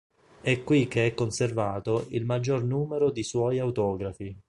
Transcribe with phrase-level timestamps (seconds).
[0.41, 4.35] È qui che è conservato il maggior numero di suoi autografi.